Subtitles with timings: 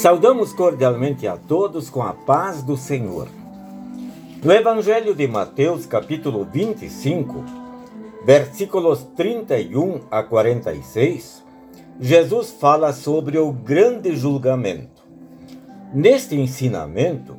[0.00, 3.26] Saudamos cordialmente a todos com a paz do Senhor.
[4.44, 7.44] No Evangelho de Mateus, capítulo 25,
[8.24, 11.42] versículos 31 a 46,
[11.98, 15.02] Jesus fala sobre o grande julgamento.
[15.92, 17.36] Neste ensinamento,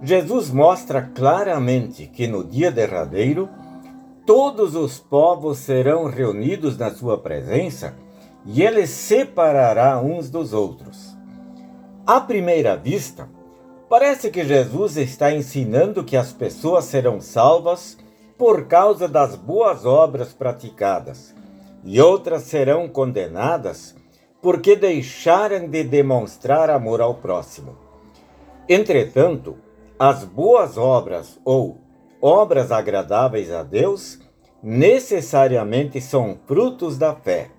[0.00, 3.48] Jesus mostra claramente que no dia derradeiro,
[4.24, 7.96] todos os povos serão reunidos na sua presença
[8.46, 11.17] e ele separará uns dos outros.
[12.08, 13.28] À primeira vista,
[13.86, 17.98] parece que Jesus está ensinando que as pessoas serão salvas
[18.38, 21.34] por causa das boas obras praticadas,
[21.84, 23.94] e outras serão condenadas
[24.40, 27.76] porque deixaram de demonstrar amor ao próximo.
[28.66, 29.58] Entretanto,
[29.98, 31.76] as boas obras ou
[32.22, 34.18] obras agradáveis a Deus
[34.62, 37.50] necessariamente são frutos da fé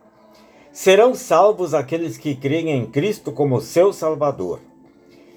[0.79, 4.61] serão salvos aqueles que creem em Cristo como seu Salvador.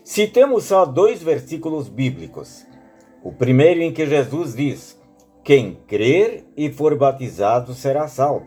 [0.04, 2.64] Citemos só dois versículos bíblicos.
[3.24, 4.96] O primeiro em que Jesus diz:
[5.42, 8.46] Quem crer e for batizado será salvo.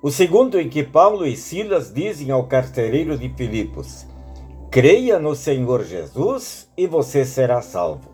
[0.00, 4.06] O segundo em que Paulo e Silas dizem ao carcereiro de Filipos:
[4.70, 8.08] Creia no Senhor Jesus e você será salvo.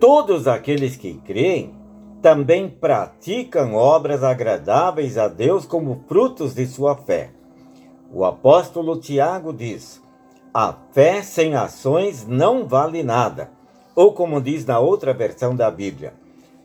[0.00, 1.74] Todos aqueles que creem
[2.22, 7.30] também praticam obras agradáveis a Deus como frutos de sua fé.
[8.12, 10.02] O apóstolo Tiago diz:
[10.52, 13.50] a fé sem ações não vale nada.
[13.94, 16.14] Ou como diz na outra versão da Bíblia,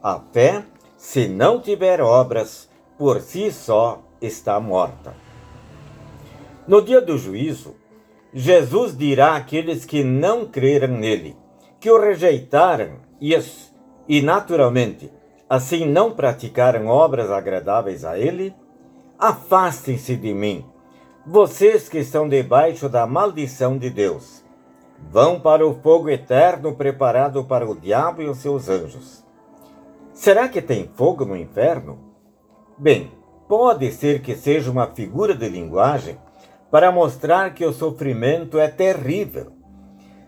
[0.01, 0.63] a fé,
[0.97, 5.13] se não tiver obras, por si só está morta.
[6.67, 7.75] No dia do juízo,
[8.33, 11.35] Jesus dirá àqueles que não creram nele,
[11.79, 13.37] que o rejeitaram e,
[14.07, 15.11] e naturalmente,
[15.51, 18.55] assim não praticaram obras agradáveis a Ele?
[19.19, 20.65] Afastem-se de mim,
[21.27, 24.45] vocês que estão debaixo da maldição de Deus.
[25.11, 29.25] Vão para o fogo eterno preparado para o diabo e os seus anjos.
[30.13, 31.99] Será que tem fogo no inferno?
[32.77, 33.11] Bem,
[33.49, 36.17] pode ser que seja uma figura de linguagem
[36.71, 39.51] para mostrar que o sofrimento é terrível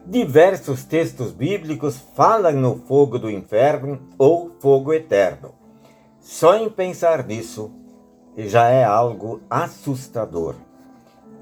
[0.05, 5.53] Diversos textos bíblicos falam no fogo do inferno ou fogo eterno.
[6.19, 7.71] Só em pensar nisso
[8.35, 10.55] já é algo assustador.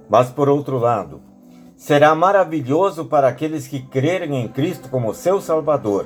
[0.08, 1.24] Mas, por outro lado,
[1.76, 6.06] será maravilhoso para aqueles que crerem em Cristo como seu Salvador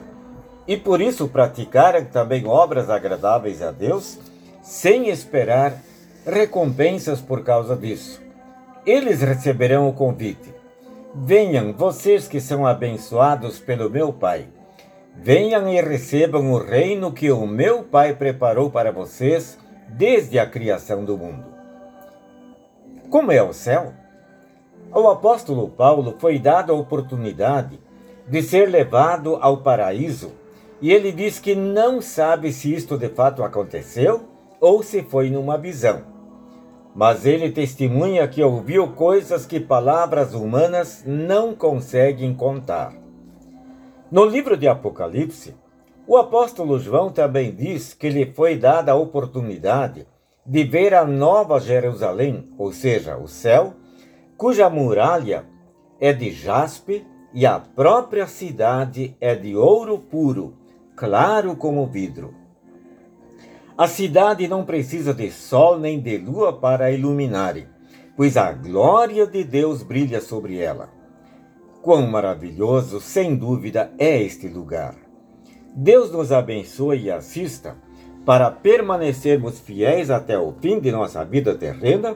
[0.65, 4.17] e por isso praticarem também obras agradáveis a Deus,
[4.63, 5.77] sem esperar
[6.25, 8.21] recompensas por causa disso.
[8.85, 10.54] Eles receberão o convite
[11.17, 14.49] Venham, vocês que são abençoados pelo meu Pai.
[15.15, 21.05] Venham e recebam o reino que o meu Pai preparou para vocês desde a criação
[21.05, 21.45] do mundo.
[23.09, 23.93] Como é o céu?
[24.91, 27.79] Ao apóstolo Paulo foi dada a oportunidade
[28.27, 30.33] de ser levado ao paraíso
[30.81, 34.27] e ele diz que não sabe se isto de fato aconteceu
[34.59, 36.14] ou se foi numa visão
[36.95, 42.93] mas ele testemunha que ouviu coisas que palavras humanas não conseguem contar.
[44.09, 45.53] No livro de Apocalipse,
[46.07, 50.07] o apóstolo João também diz que lhe foi dada a oportunidade
[50.45, 53.73] de ver a nova Jerusalém, ou seja, o céu,
[54.37, 55.45] cuja muralha
[55.99, 60.55] é de jaspe e a própria cidade é de ouro puro,
[60.95, 62.44] claro como vidro.
[63.77, 67.55] A cidade não precisa de sol nem de lua para iluminar,
[68.15, 70.89] pois a glória de Deus brilha sobre ela.
[71.81, 74.95] Quão maravilhoso, sem dúvida, é este lugar.
[75.75, 77.75] Deus nos abençoe e assista
[78.25, 82.15] para permanecermos fiéis até o fim de nossa vida terrena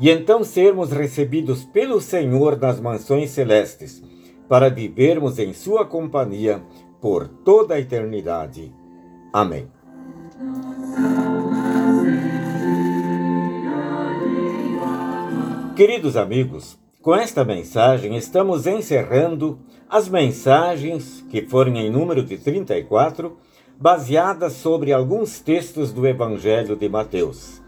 [0.00, 4.02] e então sermos recebidos pelo Senhor nas mansões celestes,
[4.48, 6.62] para vivermos em Sua companhia
[6.98, 8.74] por toda a eternidade.
[9.32, 9.73] Amém.
[15.76, 23.36] Queridos amigos, com esta mensagem estamos encerrando as mensagens, que foram em número de 34,
[23.76, 27.60] baseadas sobre alguns textos do Evangelho de Mateus.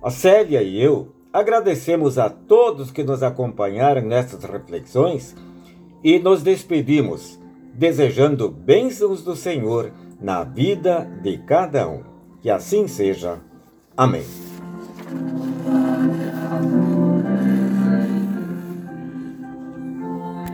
[0.00, 5.34] A Célia e eu agradecemos a todos que nos acompanharam nessas reflexões
[6.04, 7.40] e nos despedimos,
[7.74, 9.90] desejando bênçãos do Senhor
[10.20, 12.04] na vida de cada um.
[12.40, 13.40] Que assim seja.
[13.96, 14.22] Amém.